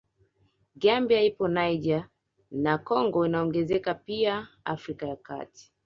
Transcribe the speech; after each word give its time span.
Gambia 0.75 1.21
ipo 1.21 1.45
pia 1.47 1.53
Niger 1.53 2.07
na 2.51 2.77
Congo 2.77 3.25
inaongenzeka 3.25 3.93
pia 3.93 4.47
Afrika 4.65 5.07
ya 5.07 5.15
Kati 5.15 5.71